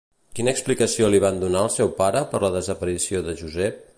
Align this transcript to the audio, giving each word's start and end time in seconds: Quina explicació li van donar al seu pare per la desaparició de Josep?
Quina 0.37 0.53
explicació 0.55 1.09
li 1.15 1.19
van 1.25 1.37
donar 1.43 1.61
al 1.65 1.69
seu 1.75 1.93
pare 2.01 2.25
per 2.33 2.43
la 2.47 2.53
desaparició 2.57 3.25
de 3.29 3.39
Josep? 3.43 3.89